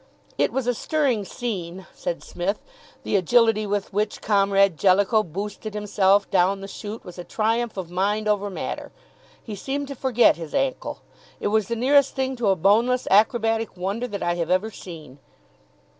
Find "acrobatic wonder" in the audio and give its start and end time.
13.11-14.07